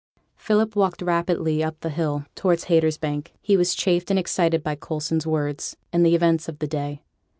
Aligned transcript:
Philip 0.35 0.75
walked 0.75 1.03
rapidly 1.03 1.63
up 1.63 1.79
the 1.81 1.91
hill 1.91 2.21
road 2.21 2.25
towards 2.33 2.63
Haytersbank. 2.65 3.33
He 3.39 3.55
was 3.55 3.75
chafed 3.75 4.09
and 4.09 4.17
excited 4.17 4.63
by 4.63 4.73
Coulson's 4.73 5.27
words, 5.27 5.77
and 5.93 6.03
the 6.03 6.15
events 6.15 6.49
of 6.49 6.57
the 6.57 6.65
day. 6.65 7.03